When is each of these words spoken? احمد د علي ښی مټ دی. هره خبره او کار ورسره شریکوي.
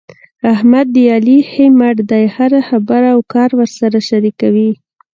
احمد 0.53 0.87
د 0.95 0.97
علي 1.13 1.37
ښی 1.49 1.65
مټ 1.79 1.97
دی. 2.09 2.23
هره 2.35 2.59
خبره 2.69 3.07
او 3.15 3.19
کار 3.33 3.49
ورسره 3.59 3.97
شریکوي. 4.09 4.71